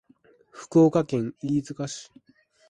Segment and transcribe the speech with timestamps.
[0.51, 2.09] 福岡県飯塚市